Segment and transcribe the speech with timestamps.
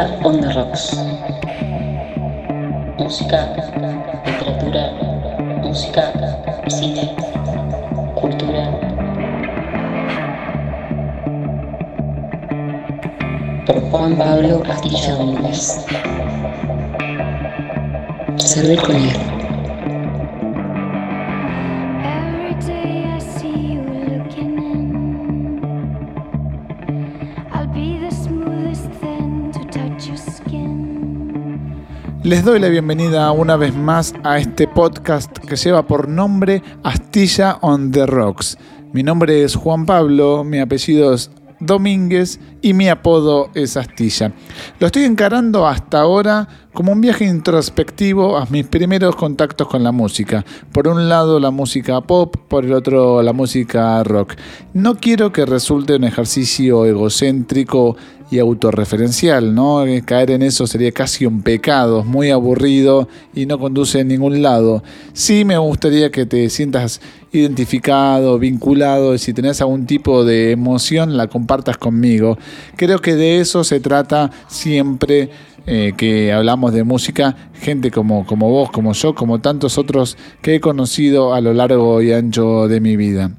[0.00, 0.96] Astilla on the Rocks.
[2.98, 3.52] Música,
[4.24, 4.92] literatura,
[5.62, 6.10] música,
[6.68, 7.14] cine,
[8.14, 8.70] cultura.
[13.66, 15.84] Por Juan Pablo Astilla Domínguez.
[18.38, 19.39] Servir con él.
[32.30, 37.58] Les doy la bienvenida una vez más a este podcast que lleva por nombre Astilla
[37.60, 38.56] on the Rocks.
[38.92, 44.32] Mi nombre es Juan Pablo, mi apellido es Domínguez y mi apodo es Astilla.
[44.78, 49.92] Lo estoy encarando hasta ahora como un viaje introspectivo a mis primeros contactos con la
[49.92, 50.44] música.
[50.72, 54.34] Por un lado la música pop, por el otro la música rock.
[54.72, 57.96] No quiero que resulte un ejercicio egocéntrico
[58.30, 59.84] y autorreferencial, ¿no?
[59.84, 64.40] Eh, Caer en eso sería casi un pecado, muy aburrido y no conduce a ningún
[64.40, 64.84] lado.
[65.12, 67.00] Sí me gustaría que te sientas
[67.32, 72.38] identificado, vinculado, y si tenés algún tipo de emoción la compartas conmigo.
[72.76, 75.30] Creo que de eso se trata siempre
[75.66, 80.56] eh, que hablamos de música, gente como, como vos, como yo, como tantos otros que
[80.56, 83.30] he conocido a lo largo y ancho de mi vida.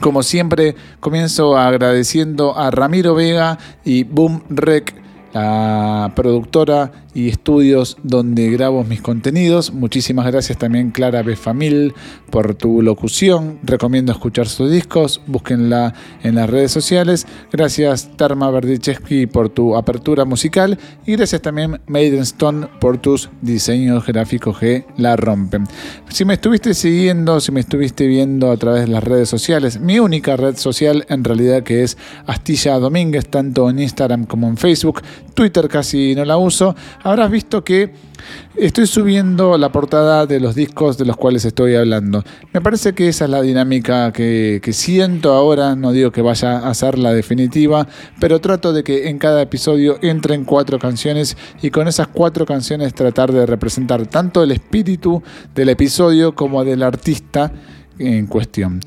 [0.00, 4.94] Como siempre, comienzo agradeciendo a Ramiro Vega y Boom Rec,
[5.32, 9.72] la productora y estudios donde grabo mis contenidos.
[9.72, 11.94] Muchísimas gracias también Clara Befamil
[12.30, 13.58] por tu locución.
[13.62, 17.26] Recomiendo escuchar sus discos, búsquenla en las redes sociales.
[17.52, 24.06] Gracias Tarma Verdichevsky por tu apertura musical y gracias también Maiden Stone por tus diseños
[24.06, 25.64] gráficos que la rompen.
[26.08, 29.98] Si me estuviste siguiendo, si me estuviste viendo a través de las redes sociales, mi
[29.98, 31.96] única red social en realidad que es
[32.26, 35.02] Astilla Domínguez, tanto en Instagram como en Facebook,
[35.34, 37.92] Twitter casi no la uso, habrás visto que
[38.56, 42.24] estoy subiendo la portada de los discos de los cuales estoy hablando.
[42.52, 46.58] Me parece que esa es la dinámica que, que siento ahora, no digo que vaya
[46.58, 47.86] a ser la definitiva,
[48.20, 52.94] pero trato de que en cada episodio entren cuatro canciones y con esas cuatro canciones
[52.94, 55.22] tratar de representar tanto el espíritu
[55.54, 57.52] del episodio como del artista
[57.98, 58.80] en cuestión.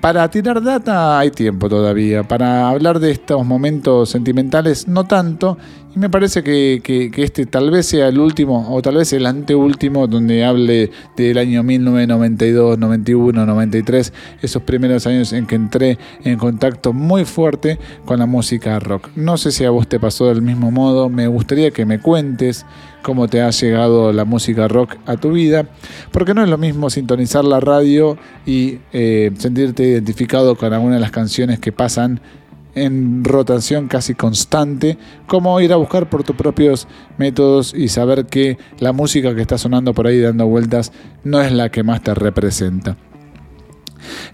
[0.00, 5.58] Para tirar data hay tiempo todavía, para hablar de estos momentos sentimentales no tanto,
[5.94, 10.06] y me parece que, este tal vez sea el último o tal vez el anteúltimo
[10.06, 16.94] donde hable del año 1992, 91, 93, esos primeros años en que entré en contacto
[16.94, 19.08] muy fuerte con la música rock.
[19.16, 22.64] No sé si a vos te pasó del mismo modo, me gustaría que me cuentes
[23.02, 25.66] cómo te ha llegado la música rock a tu vida,
[26.12, 28.16] porque no es lo mismo sintonizar la radio
[28.46, 32.20] y eh, sentirte identificado con alguna de las canciones que pasan
[32.74, 36.86] en rotación casi constante, como ir a buscar por tus propios
[37.18, 40.92] métodos y saber que la música que está sonando por ahí dando vueltas
[41.24, 42.96] no es la que más te representa.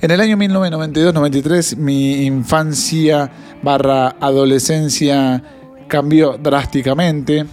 [0.00, 3.30] En el año 1992-93 mi infancia
[3.62, 5.42] barra adolescencia
[5.88, 7.46] cambió drásticamente.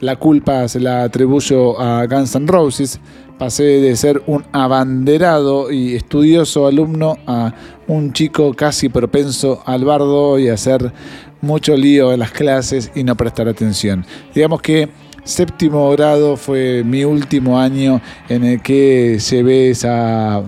[0.00, 3.00] La culpa se la atribuyo a Guns N' Roses.
[3.38, 7.52] Pasé de ser un abanderado y estudioso alumno a
[7.86, 10.92] un chico casi propenso al bardo y a hacer
[11.40, 14.04] mucho lío en las clases y no prestar atención.
[14.34, 14.88] Digamos que
[15.24, 20.44] séptimo grado fue mi último año en el que llevé esa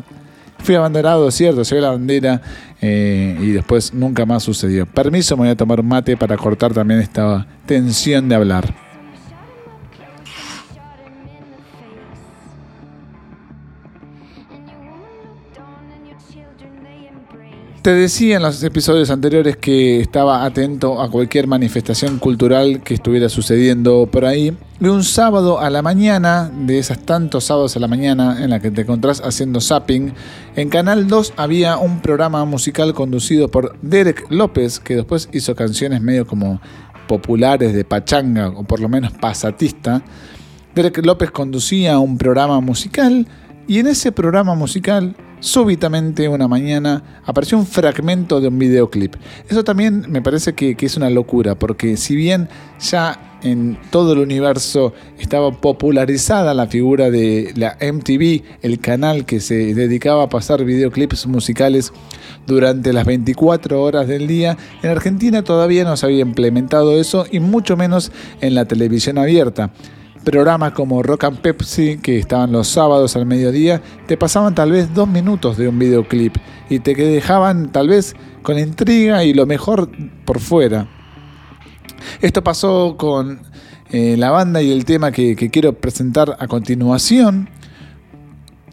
[0.60, 2.42] Fui abanderado, cierto, llevé la bandera
[2.80, 4.86] eh, y después nunca más sucedió.
[4.86, 8.87] Permiso, me voy a tomar mate para cortar también esta tensión de hablar.
[17.88, 23.30] Te decía en los episodios anteriores que estaba atento a cualquier manifestación cultural que estuviera
[23.30, 24.54] sucediendo por ahí.
[24.78, 28.60] Y un sábado a la mañana, de esas tantos sábados a la mañana en la
[28.60, 30.12] que te encontrás haciendo zapping,
[30.54, 36.02] en Canal 2 había un programa musical conducido por Derek López, que después hizo canciones
[36.02, 36.60] medio como
[37.06, 40.02] populares de pachanga, o por lo menos pasatista.
[40.74, 43.26] Derek López conducía un programa musical
[43.66, 49.16] y en ese programa musical, súbitamente una mañana, apareció un fragmento de un videoclip.
[49.48, 52.48] Eso también me parece que, es una locura, porque si bien
[52.80, 59.40] ya en todo el universo estaba popularizada la figura de la MTV, el canal que
[59.40, 61.92] se dedicaba a pasar videoclips musicales
[62.46, 67.40] durante las 24 horas del día, en Argentina todavía no se había implementado eso y
[67.40, 69.70] mucho menos en la televisión abierta
[70.30, 74.92] programas como Rock and Pepsi, que estaban los sábados al mediodía, te pasaban tal vez
[74.92, 76.36] dos minutos de un videoclip
[76.68, 79.90] y te dejaban tal vez con intriga y lo mejor
[80.26, 80.86] por fuera.
[82.20, 83.40] Esto pasó con
[83.90, 87.48] eh, la banda y el tema que, que quiero presentar a continuación.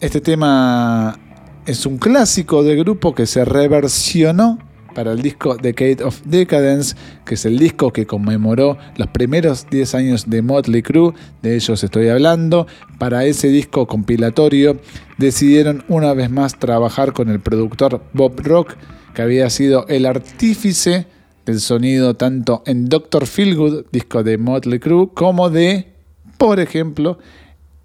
[0.02, 1.18] Este tema
[1.66, 4.60] es un clásico del grupo que se reversionó
[4.96, 6.96] para el disco Decade of Decadence,
[7.26, 11.14] que es el disco que conmemoró los primeros 10 años de Motley Crue,
[11.44, 12.66] de ellos estoy hablando.
[12.98, 14.80] Para ese disco compilatorio
[15.20, 18.76] decidieron una vez más trabajar con el productor Bob Rock,
[19.14, 21.06] que había sido el artífice
[21.46, 25.94] del sonido tanto en Doctor Feelgood, disco de Motley Crue, como de,
[26.38, 27.20] por ejemplo,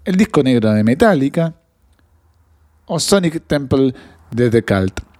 [0.05, 1.53] el disco negro de Metallica
[2.87, 3.93] o Sonic Temple
[4.31, 5.10] de The Cult.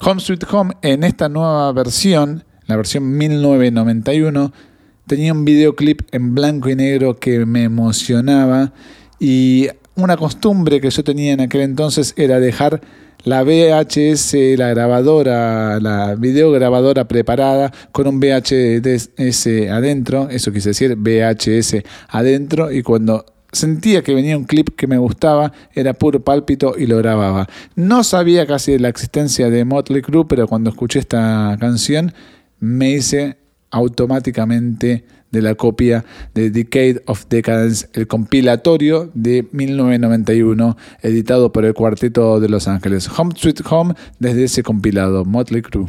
[0.00, 4.52] Home Sweet Home en esta nueva versión, la versión 1991,
[5.06, 8.72] tenía un videoclip en blanco y negro que me emocionaba
[9.18, 12.80] y una costumbre que yo tenía en aquel entonces era dejar
[13.24, 21.82] la VHS, la grabadora, la videograbadora preparada con un VHS adentro, eso quise decir, VHS
[22.08, 26.86] adentro, y cuando sentía que venía un clip que me gustaba, era puro pálpito y
[26.86, 27.48] lo grababa.
[27.74, 32.12] No sabía casi de la existencia de Motley Crue, pero cuando escuché esta canción
[32.60, 33.38] me hice
[33.70, 36.04] automáticamente de la copia
[36.34, 43.08] de Decade of Decadence, el compilatorio de 1991, editado por el Cuarteto de Los Ángeles.
[43.18, 45.88] Home Sweet Home desde ese compilado, Motley Crue.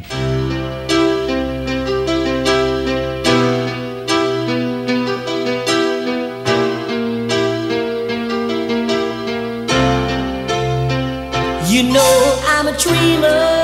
[11.78, 13.57] You know I'm a dreamer,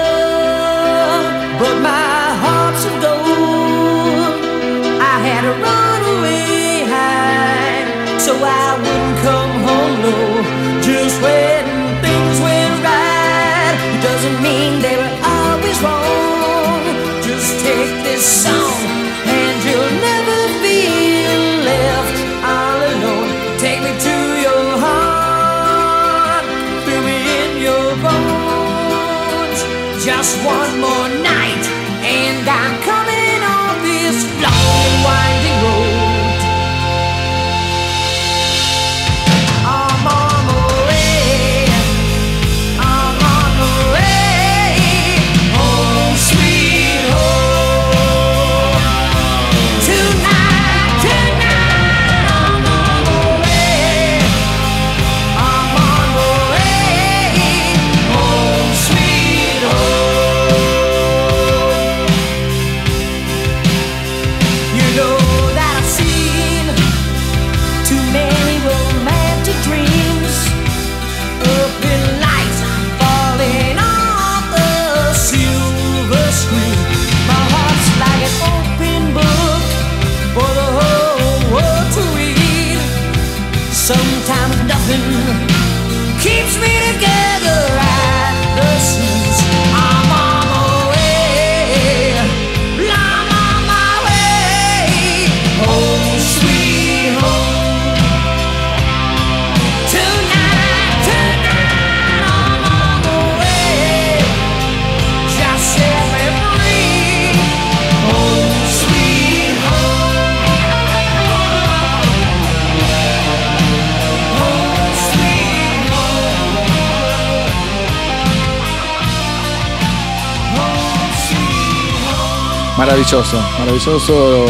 [122.85, 124.45] Maravilloso, maravilloso.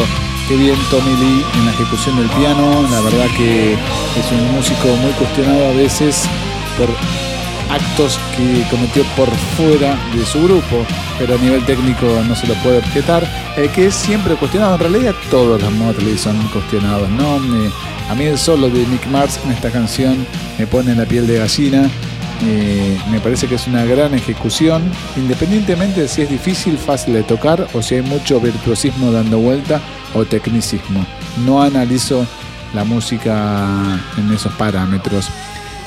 [0.48, 2.82] Qué bien Tommy Lee en la ejecución del piano.
[2.90, 6.24] La verdad que es un músico muy cuestionado a veces
[6.76, 6.88] por
[7.72, 10.84] actos que cometió por fuera de su grupo,
[11.16, 13.24] pero a nivel técnico no se lo puede objetar.
[13.72, 17.36] Que es siempre cuestionado, en realidad todos los Motley son cuestionados, ¿no?
[18.10, 20.26] A mí el solo de Nick Mars en esta canción
[20.58, 21.88] me pone la piel de gallina.
[22.42, 24.82] Eh, me parece que es una gran ejecución,
[25.16, 29.80] independientemente de si es difícil, fácil de tocar o si hay mucho virtuosismo dando vuelta
[30.14, 31.06] o tecnicismo.
[31.44, 32.26] No analizo
[32.74, 35.28] la música en esos parámetros.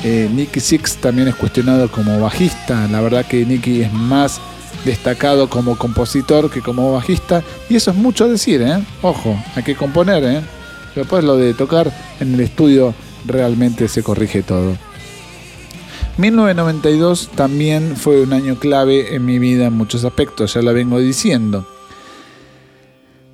[0.04, 2.88] Eh, Nicky Six también es cuestionado como bajista.
[2.88, 4.40] La verdad que Nicky es más
[4.86, 7.44] destacado como compositor que como bajista.
[7.70, 8.80] Y eso es mucho decir, ¿eh?
[9.02, 10.42] Ojo, hay que componer, ¿eh?
[10.96, 12.94] Después lo de tocar en el estudio
[13.26, 14.78] realmente se corrige todo.
[16.18, 21.00] 1992 también fue un año clave en mi vida en muchos aspectos, ya lo vengo
[21.00, 21.68] diciendo.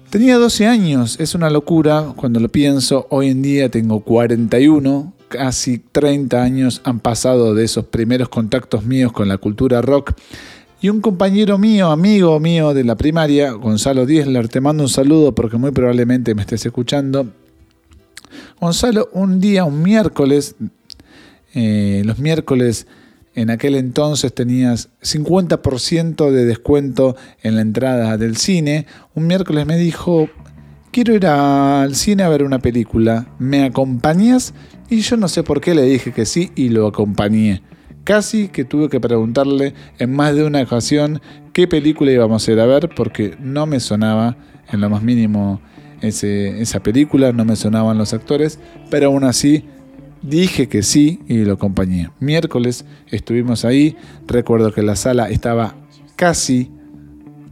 [0.10, 5.78] Tenía 12 años, es una locura cuando lo pienso, hoy en día tengo 41, casi
[5.80, 10.12] 30 años han pasado de esos primeros contactos míos con la cultura rock
[10.82, 15.34] Y un compañero mío, amigo mío de la primaria, Gonzalo Diesler, te mando un saludo
[15.34, 17.28] porque muy probablemente me estés escuchando.
[18.60, 20.56] Gonzalo, un día, un miércoles,
[21.54, 22.88] eh, los miércoles
[23.36, 28.86] en aquel entonces tenías 50% de descuento en la entrada del cine.
[29.16, 30.30] Un miércoles me dijo,
[30.92, 34.54] quiero ir al cine a ver una película, ¿me acompañas?
[34.90, 37.64] Y yo no sé por qué le dije que sí y lo acompañé.
[38.04, 41.22] Casi que tuve que preguntarle en más de una ocasión
[41.54, 44.38] qué película íbamos a ir a ver porque no me sonaba
[44.72, 45.62] en lo más mínimo
[46.02, 49.64] esa película, no me sonaban los actores, pero aún así
[50.24, 52.10] dije que sí y lo acompañé.
[52.20, 55.76] Miércoles estuvimos ahí, recuerdo que la sala estaba
[56.16, 56.72] casi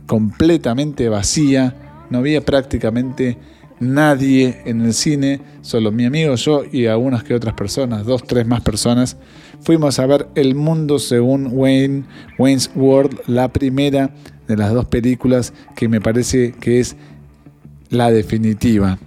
[0.08, 1.76] completamente vacía,
[2.10, 3.38] no había prácticamente
[3.80, 8.46] nadie en el cine, solo mi amigo, yo y algunas que otras personas, dos, tres
[8.48, 9.18] más personas.
[9.62, 12.04] Fuimos a ver El Mundo según Wayne,
[12.38, 14.14] Wayne's World, la primera
[14.48, 16.96] de las dos películas que me parece que es
[17.90, 18.98] la definitiva.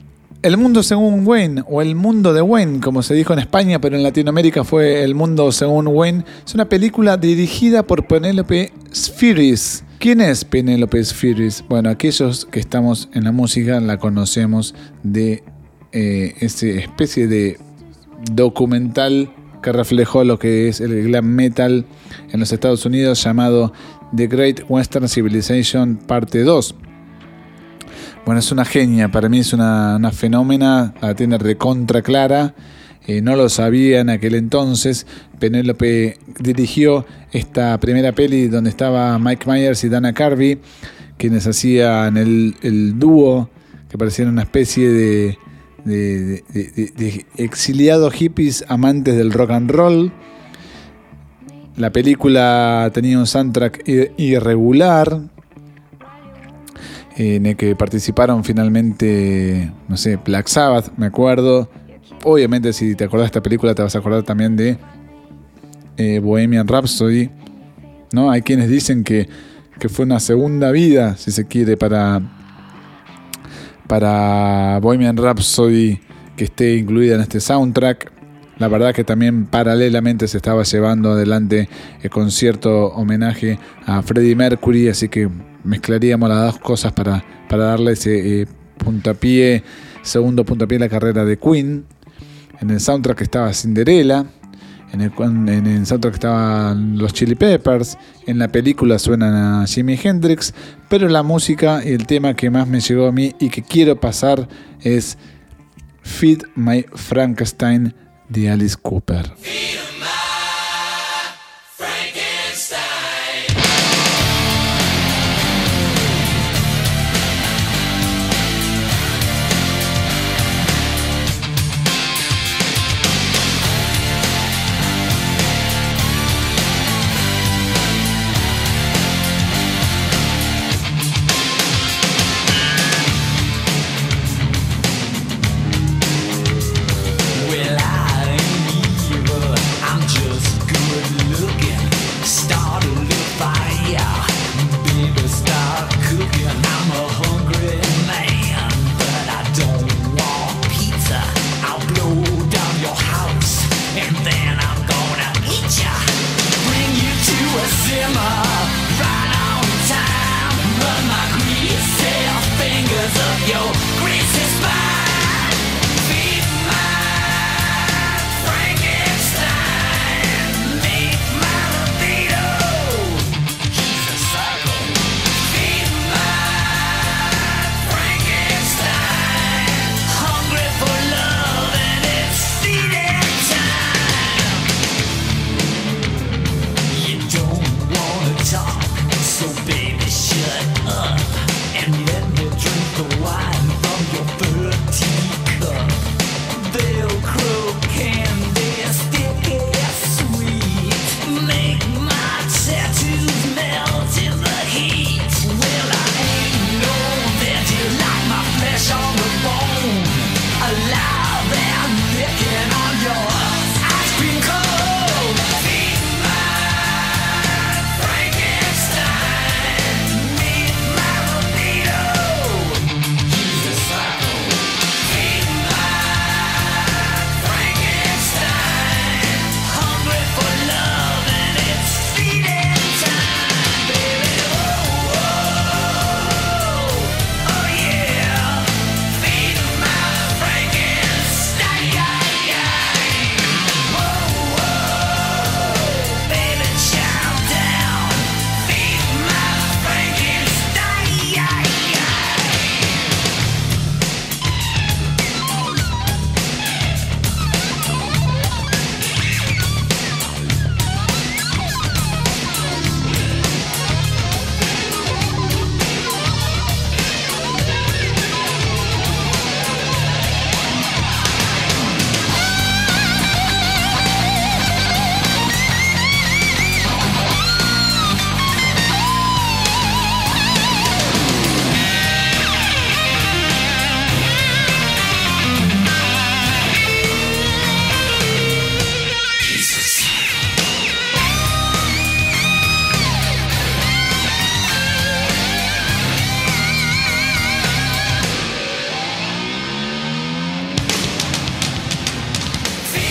[0.45, 3.97] El mundo según Wayne, o el mundo de Wayne, como se dijo en España, pero
[3.97, 9.85] en Latinoamérica fue El mundo según Wayne, es una película dirigida por Penélope Spheris.
[9.99, 11.65] ¿Quién es Penélope Spheris?
[11.67, 15.43] Bueno, aquellos que estamos en la música la conocemos de
[15.93, 17.59] eh, esa especie de
[18.31, 19.33] documental
[19.63, 21.87] que reflejó lo que es el glam metal
[22.31, 23.73] en los Estados Unidos llamado
[24.15, 26.75] The Great Western Civilization Parte 2.
[28.25, 32.54] Bueno, es una genia, para mí es una, una fenómena, la tiene recontra clara.
[33.23, 35.07] No lo sabía en aquel entonces.
[35.38, 40.59] Penélope dirigió esta primera peli donde estaba Mike Myers y Dana Carvey,
[41.19, 43.50] quienes hacían el, el dúo,
[43.90, 45.38] que parecían una especie de,
[45.85, 50.12] de, de, de, exiliados hippies amantes del rock and roll.
[51.76, 55.21] La película tenía un soundtrack irregular,
[57.16, 61.68] en el que participaron finalmente, no sé, Black Sabbath, me acuerdo.
[62.25, 64.78] Obviamente, si te acordás de esta película, te vas a acordar también de
[65.97, 67.30] eh, Bohemian Rhapsody.
[68.12, 68.30] ¿no?
[68.30, 69.28] Hay quienes dicen que,
[69.78, 72.21] que, fue una segunda vida, si se quiere, para,
[73.87, 76.00] para Bohemian Rhapsody
[76.37, 78.13] que esté incluida en este soundtrack.
[78.59, 81.69] La verdad que también paralelamente se estaba llevando adelante
[82.03, 85.29] el concierto homenaje a Freddie Mercury, así que
[85.65, 88.47] mezclaríamos las dos cosas para, para darle ese eh,
[88.79, 89.65] puntapié,
[90.03, 91.85] segundo puntapié a la carrera de Queen.
[92.61, 94.25] En el soundtrack estaba Cinderella,
[94.93, 99.99] en el, en el soundtrack estaban los Chili Peppers, en la película suenan a Jimi
[100.01, 100.55] Hendrix,
[100.89, 103.99] pero la música y el tema que más me llegó a mí y que quiero
[103.99, 104.49] pasar
[104.81, 105.19] es
[106.03, 107.93] Feed My Frankenstein
[108.28, 109.33] de Alice Cooper.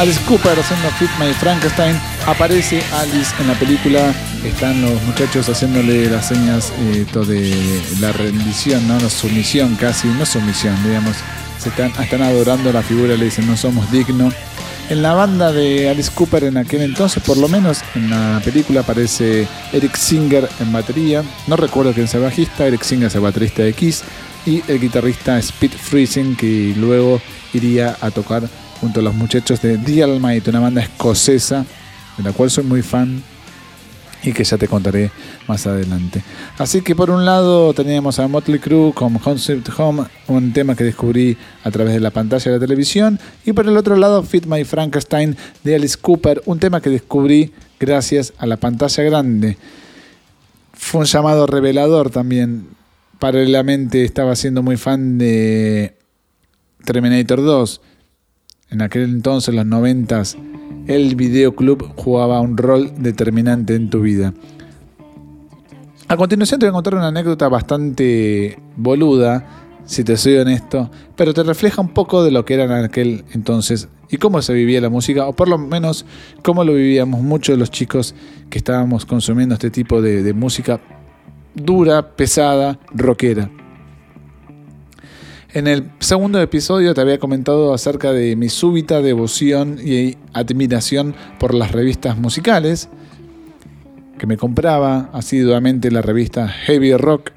[0.04, 1.98] Alice Cooper haciendo Fit My Frankenstein.
[2.28, 4.14] Aparece Alice en la película.
[4.44, 9.00] Están los muchachos haciéndole las señas eh, de la rendición, ¿no?
[9.00, 11.16] La sumisión casi, no sumisión, digamos.
[11.58, 14.34] Se están, están adorando la figura, le dicen no somos dignos.
[14.90, 18.82] En la banda de Alice Cooper en aquel entonces, por lo menos en la película
[18.82, 21.24] aparece Eric Singer en batería.
[21.48, 24.04] No recuerdo quién es el bajista, Eric Singer es el baterista de Kiss
[24.46, 27.22] y el guitarrista Speed Freezing que luego
[27.54, 31.66] iría a tocar junto a los muchachos de The Almighty, una banda escocesa
[32.18, 33.24] de la cual soy muy fan
[34.24, 35.12] y que ya te contaré
[35.48, 36.24] más adelante.
[36.58, 40.84] Así que por un lado teníamos a Motley Crue con Concept Home, un tema que
[40.84, 44.46] descubrí a través de la pantalla de la televisión, y por el otro lado Fit
[44.46, 49.58] My Frankenstein de Alice Cooper, un tema que descubrí gracias a la pantalla grande.
[50.74, 52.68] Fue un llamado revelador también.
[53.20, 55.96] Paralelamente estaba siendo muy fan de
[56.86, 57.82] Terminator 2.
[58.74, 60.36] En aquel entonces, los noventas,
[60.88, 64.34] el videoclub jugaba un rol determinante en tu vida.
[66.08, 69.46] A continuación te voy a contar una anécdota bastante boluda,
[69.86, 73.26] si te soy honesto, pero te refleja un poco de lo que era en aquel
[73.34, 76.08] entonces y cómo se vivía la música, o por lo menos
[76.42, 78.16] cómo lo vivíamos muchos de los chicos
[78.50, 80.82] que estábamos consumiendo este tipo de, de música
[81.54, 83.52] dura, pesada, rockera.
[85.54, 91.54] En el segundo episodio te había comentado acerca de mi súbita devoción y admiración por
[91.54, 92.90] las revistas musicales,
[94.18, 97.34] que me compraba asiduamente la revista Heavy Rock,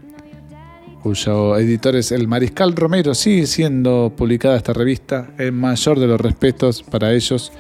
[1.03, 3.15] cuyo editor es el Mariscal Romero.
[3.15, 7.53] Sigue siendo publicada esta revista, el mayor de los respetos para ellos.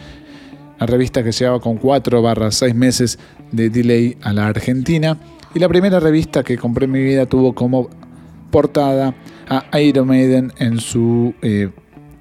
[0.80, 3.18] La revista que llevaba con 4 barra 6 meses
[3.52, 5.18] de delay a la Argentina.
[5.54, 7.90] Y la primera revista que compré en mi vida tuvo como
[8.50, 9.14] portada
[9.48, 11.70] a Iron Maiden en su eh,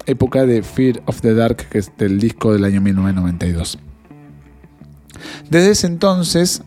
[0.06, 3.78] época de Fear of the Dark, que es del disco del año 1992.
[5.50, 6.62] Desde ese entonces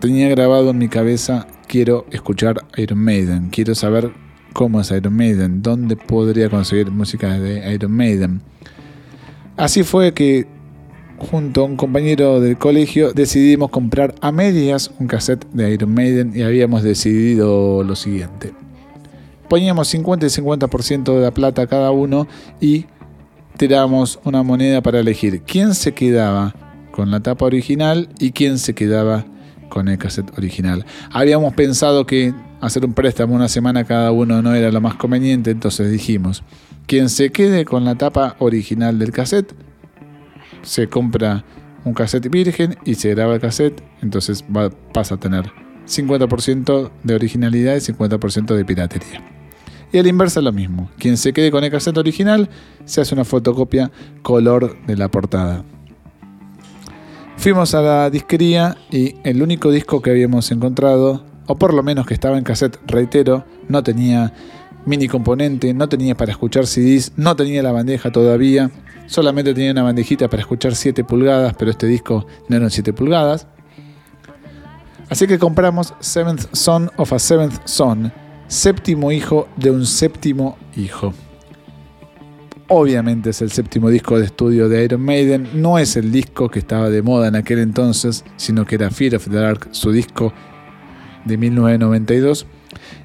[0.00, 4.12] tenía grabado en mi cabeza, quiero escuchar Iron Maiden, quiero saber
[4.52, 8.42] cómo es Iron Maiden, dónde podría conseguir música de Iron Maiden.
[9.56, 10.46] Así fue que
[11.18, 16.32] junto a un compañero del colegio decidimos comprar a medias un cassette de Iron Maiden
[16.34, 18.52] y habíamos decidido lo siguiente.
[19.48, 22.26] Poníamos 50 y 50% de la plata cada uno
[22.60, 22.86] y
[23.56, 26.54] tirábamos una moneda para elegir quién se quedaba
[26.92, 29.24] con la tapa original y quién se quedaba
[29.68, 30.84] con el cassette original.
[31.12, 35.50] Habíamos pensado que hacer un préstamo una semana cada uno no era lo más conveniente,
[35.50, 36.42] entonces dijimos,
[36.86, 39.54] quien se quede con la tapa original del cassette,
[40.62, 41.44] se compra
[41.84, 45.52] un cassette virgen y se graba el cassette, entonces va, pasa a tener
[45.86, 49.37] 50% de originalidad y 50% de piratería.
[49.92, 50.90] Y a la inversa lo mismo.
[50.98, 52.48] Quien se quede con el cassette original
[52.84, 53.90] se hace una fotocopia
[54.22, 55.64] color de la portada.
[57.36, 62.06] Fuimos a la disquería y el único disco que habíamos encontrado, o por lo menos
[62.06, 64.32] que estaba en cassette, reitero, no tenía
[64.84, 68.70] mini componente, no tenía para escuchar CDs, no tenía la bandeja todavía,
[69.06, 73.46] solamente tenía una bandejita para escuchar 7 pulgadas, pero este disco no eran 7 pulgadas.
[75.08, 78.12] Así que compramos Seventh Son of a Seventh Son,
[78.48, 81.12] séptimo hijo de un séptimo hijo.
[82.70, 86.58] Obviamente es el séptimo disco de estudio de Iron Maiden, no es el disco que
[86.58, 90.34] estaba de moda en aquel entonces, sino que era Fear of the Dark, su disco
[91.24, 92.46] de 1992.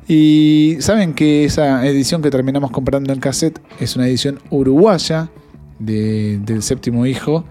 [0.05, 5.29] Y saben que esa edición que terminamos comprando en cassette es una edición uruguaya
[5.79, 7.45] de- del séptimo hijo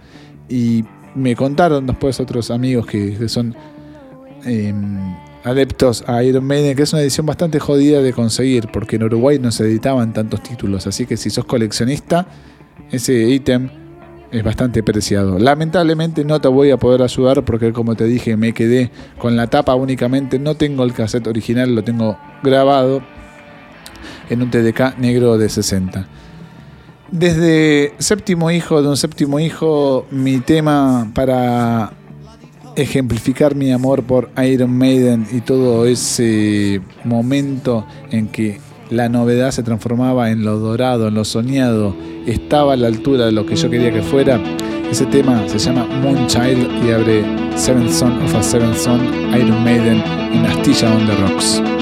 [0.51, 3.55] y me contaron después otros amigos que, son
[4.45, 4.75] eh,
[5.45, 9.39] adeptos a Iron Maiden que es una edición bastante jodida de conseguir porque en Uruguay
[9.39, 12.27] no se editaban tantos títulos así que si sos coleccionista
[12.91, 13.71] ese ítem
[14.33, 15.39] es bastante preciado.
[15.39, 19.47] Lamentablemente no te voy a poder ayudar porque como te dije me quedé con la
[19.47, 23.03] tapa únicamente, no tengo el cassette original, lo tengo grabado
[24.31, 26.09] en un TDK negro de 60.
[27.11, 31.93] Desde séptimo hijo de un séptimo hijo, mi tema para
[32.77, 39.63] ejemplificar mi amor por Iron Maiden y todo ese momento en que la novedad se
[39.63, 41.95] transformaba en lo dorado, en lo soñado,
[42.27, 44.41] estaba a la altura de lo que yo quería que fuera.
[44.91, 47.25] Ese tema se llama Moonchild y abre
[47.57, 49.01] Seventh Son of a Seventh Son,
[49.35, 51.82] Iron Maiden en Astilla on the Rocks.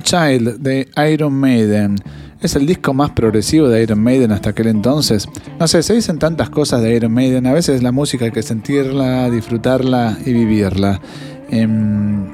[0.00, 1.96] Moonchild de Iron Maiden.
[2.40, 5.28] Es el disco más progresivo de Iron Maiden hasta aquel entonces.
[5.58, 7.46] No sé, se dicen tantas cosas de Iron Maiden.
[7.46, 11.00] A veces la música hay que sentirla, disfrutarla y vivirla.
[11.50, 12.26] Em,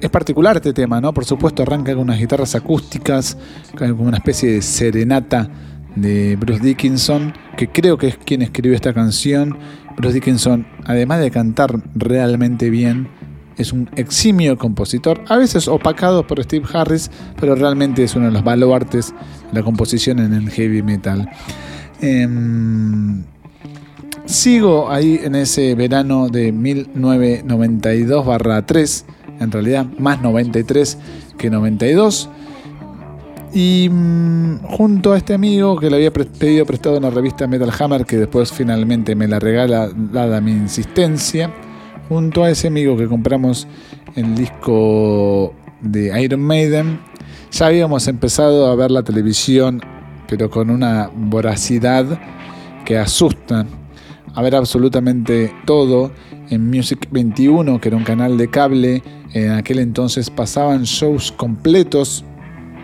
[0.00, 1.12] es particular este tema, ¿no?
[1.12, 3.36] Por supuesto, arranca con unas guitarras acústicas,
[3.76, 5.50] con una especie de serenata
[5.94, 9.58] de Bruce Dickinson, que creo que es quien escribió esta canción.
[9.96, 13.08] Bruce Dickinson, además de cantar realmente bien,
[13.58, 18.32] es un eximio compositor, a veces opacado por Steve Harris, pero realmente es uno de
[18.32, 19.12] los baluartes
[19.52, 21.28] de la composición en el heavy metal.
[22.00, 23.24] Em,
[24.24, 29.04] sigo ahí en ese verano de 1992-3,
[29.40, 30.96] en realidad más 93
[31.36, 32.30] que 92.
[33.52, 38.04] Y mm, junto a este amigo que le había pedido prestado una revista Metal Hammer,
[38.04, 41.50] que después finalmente me la regala dada mi insistencia,
[42.08, 43.66] junto a ese amigo que compramos
[44.16, 47.00] el disco de Iron Maiden,
[47.50, 49.80] ya habíamos empezado a ver la televisión,
[50.28, 52.20] pero con una voracidad
[52.84, 53.66] que asusta.
[54.34, 56.12] A ver absolutamente todo
[56.50, 59.02] en Music 21, que era un canal de cable.
[59.32, 62.24] En aquel entonces pasaban shows completos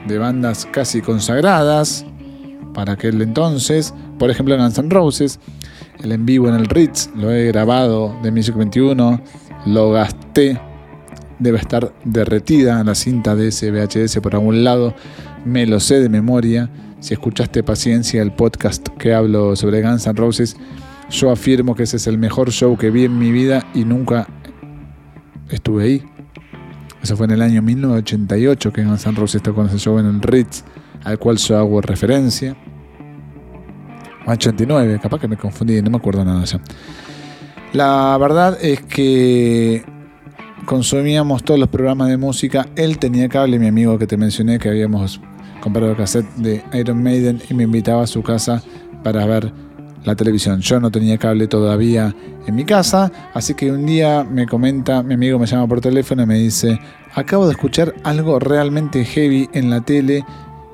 [0.07, 2.05] de bandas casi consagradas
[2.75, 3.95] para aquel entonces.
[4.19, 5.39] Por ejemplo, Guns N' Roses
[6.03, 9.21] el en vivo en el Ritz, lo he grabado de Music 21,
[9.67, 10.61] lo gasté,
[11.39, 14.95] debe estar derretida la cinta de ese VHS por algún lado,
[15.45, 16.71] me lo sé de memoria.
[17.01, 20.57] Si escuchaste Paciencia, el podcast que hablo sobre Guns N' Roses,
[21.11, 24.27] yo afirmo que ese es el mejor show que vi en mi vida y nunca
[25.51, 26.03] estuve ahí.
[27.03, 30.23] Eso fue en el año 1988 que Guns N' Roses tocó ese show en el
[30.23, 30.65] Ritz,
[31.05, 32.57] al cual yo hago referencia.
[34.33, 36.45] 89, capaz que me confundí, no me acuerdo nada.
[37.73, 39.85] La verdad es que
[40.65, 42.67] consumíamos todos los programas de música.
[42.77, 45.21] Él tenía cable, mi amigo que te mencioné, que habíamos
[45.61, 48.63] comprado cassette de Iron Maiden y me invitaba a su casa
[49.03, 49.53] para ver
[50.05, 50.61] la televisión.
[50.61, 52.15] Yo no tenía cable todavía
[52.47, 56.23] en mi casa, así que un día me comenta, mi amigo me llama por teléfono
[56.23, 56.79] y me dice,
[57.15, 60.25] acabo de escuchar algo realmente heavy en la tele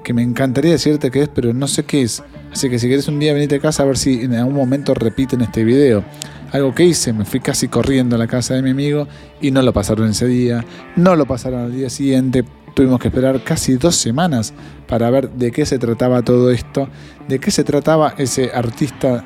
[0.02, 2.22] que me encantaría decirte qué es, pero no sé qué es.
[2.52, 4.94] Así que si querés un día venite a casa a ver si en algún momento
[4.94, 6.04] repiten este video.
[6.52, 9.06] Algo que hice, me fui casi corriendo a la casa de mi amigo
[9.40, 10.64] y no lo pasaron ese día,
[10.96, 12.44] no lo pasaron al día siguiente.
[12.74, 14.52] Tuvimos que esperar casi dos semanas
[14.88, 16.88] para ver de qué se trataba todo esto,
[17.28, 19.24] de qué se trataba ese artista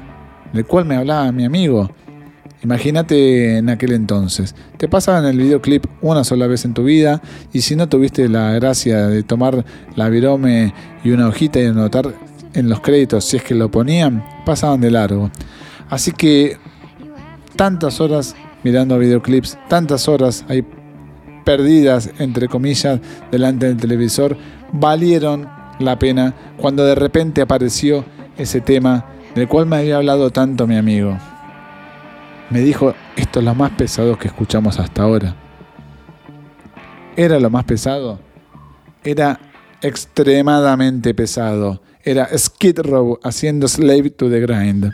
[0.52, 1.90] del cual me hablaba mi amigo.
[2.62, 4.54] Imagínate en aquel entonces.
[4.78, 7.20] Te pasaban el videoclip una sola vez en tu vida
[7.52, 9.64] y si no tuviste la gracia de tomar
[9.96, 10.72] la virome
[11.04, 12.14] y una hojita y anotar
[12.54, 15.30] en los créditos, si es que lo ponían, pasaban de largo.
[15.90, 16.56] Así que
[17.56, 20.64] tantas horas mirando videoclips, tantas horas ahí
[21.44, 24.36] perdidas, entre comillas, delante del televisor,
[24.72, 28.04] valieron la pena cuando de repente apareció
[28.38, 31.18] ese tema del cual me había hablado tanto mi amigo.
[32.50, 35.34] Me dijo, esto es lo más pesado que escuchamos hasta ahora.
[37.16, 38.18] ¿Era lo más pesado?
[39.02, 39.38] Era
[39.82, 44.92] extremadamente pesado era Skid Row haciendo Slave to the Grind.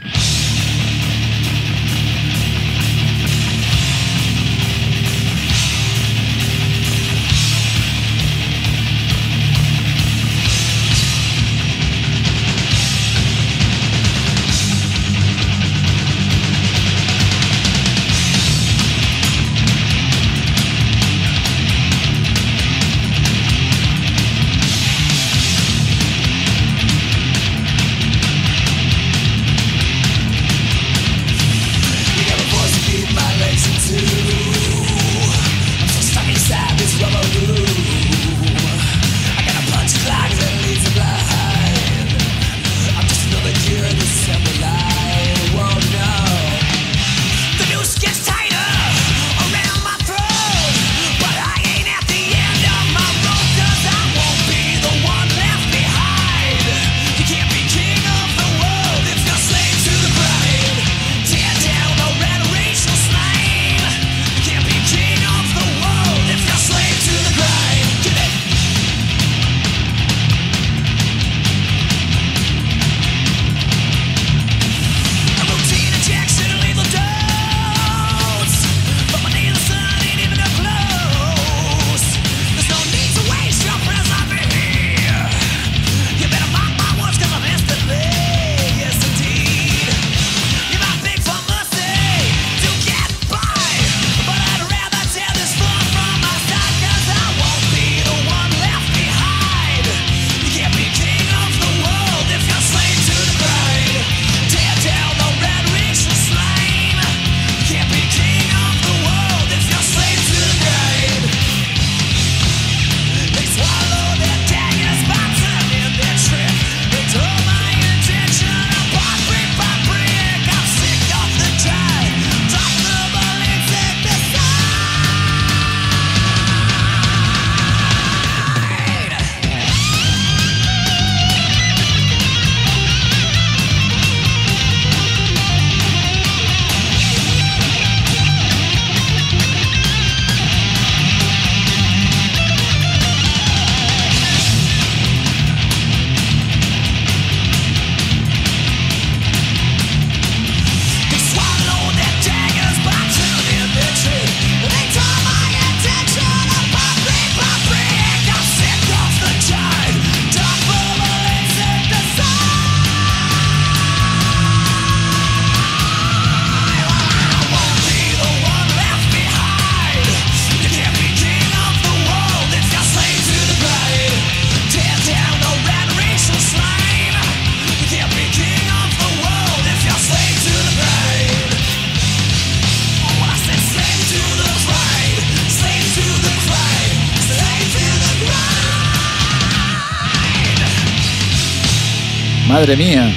[192.71, 193.13] Madre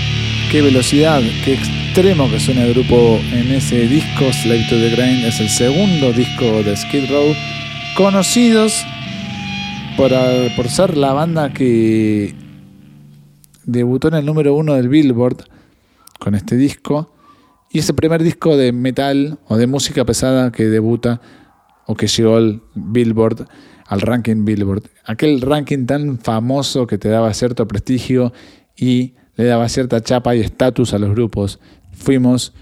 [0.50, 4.34] qué velocidad, qué extremo que suena el grupo en ese disco.
[4.34, 7.36] Slave to the Grind es el segundo disco de Skid Row.
[7.96, 8.84] Conocidos
[9.96, 10.12] por,
[10.56, 12.34] por ser la banda que
[13.64, 15.46] debutó en el número uno del Billboard
[16.18, 17.14] con este disco.
[17.70, 21.22] Y es el primer disco de metal o de música pesada que debuta
[21.86, 23.48] o que llegó al Billboard,
[23.86, 24.86] al ranking Billboard.
[25.06, 28.34] Aquel ranking tan famoso que te daba cierto prestigio
[28.76, 31.60] y le daba cierta chapa y estatus a los grupos.
[31.92, 32.54] Fuimos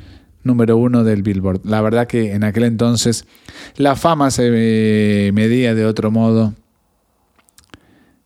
[0.44, 1.62] número uno del Billboard.
[1.66, 3.26] La verdad que en aquel entonces
[3.78, 6.54] la fama se medía de otro modo.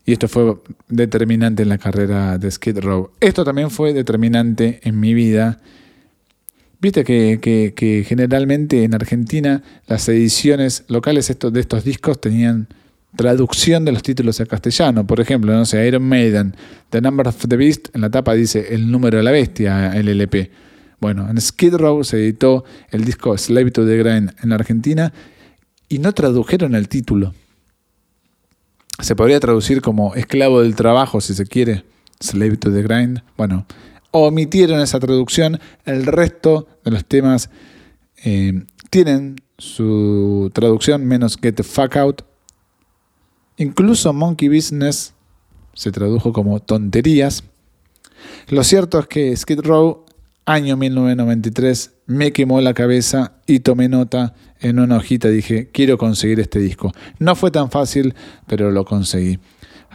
[0.06, 3.10] Y esto fue determinante en la carrera de Skid Row.
[3.20, 5.60] Esto también fue determinante en mi vida.
[6.80, 12.68] Viste que, generalmente en Argentina las ediciones locales de estos discos tenían
[13.16, 15.06] traducción de los títulos a castellano.
[15.08, 16.56] Por ejemplo, no sé, Iron Maiden,
[16.90, 20.08] The Number of the Beast, en la tapa dice El número de la bestia, el
[20.08, 20.52] LP.
[21.00, 25.14] Bueno, en Skid Row se editó el disco Slave to the Grind en Argentina
[25.90, 27.34] y no tradujeron el título.
[29.02, 31.84] Se podría traducir como esclavo del trabajo, si se quiere,
[32.20, 33.22] Slave to the Grind.
[33.38, 33.66] Bueno,
[34.12, 35.60] omitieron esa traducción.
[35.84, 37.50] El resto de los temas
[38.24, 42.22] eh, tienen su traducción menos Get the Fuck Out
[43.58, 45.14] Incluso Monkey Business
[45.74, 47.44] se tradujo como tonterías.
[48.50, 50.06] Lo cierto es que Skid Row,
[50.46, 55.30] año 1993, me quemó la cabeza y tomé nota en una hojita.
[55.30, 56.92] Dije, quiero conseguir este disco.
[57.20, 58.14] No fue tan fácil,
[58.48, 59.40] pero lo conseguí.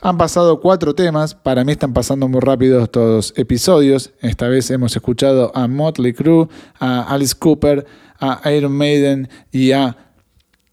[0.02, 4.12] Han pasado cuatro temas, para mí están pasando muy rápido estos episodios.
[4.22, 6.48] Esta vez hemos escuchado a Motley Crue,
[6.78, 7.86] a Alice Cooper,
[8.18, 9.96] a Iron Maiden y a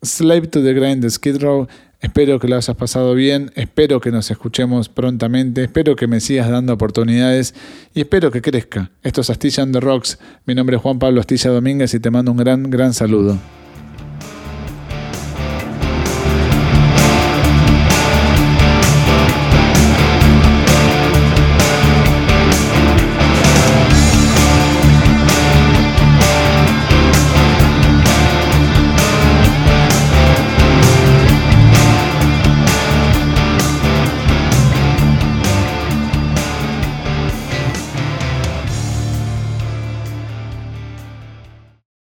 [0.02, 1.68] Slave to the Grind de Skid Row.
[2.00, 6.48] Espero que lo hayas pasado bien, espero que nos escuchemos prontamente, espero que me sigas
[6.48, 7.56] dando oportunidades
[7.96, 8.92] y espero que crezca.
[9.02, 10.20] Esto es Astilla on the Rocks.
[10.46, 13.40] Mi nombre es Juan Pablo Astilla Domínguez y te mando un gran, gran saludo.